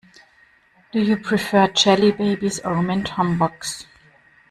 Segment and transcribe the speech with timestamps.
[0.91, 3.85] Do you prefer jelly babies or mint humbugs?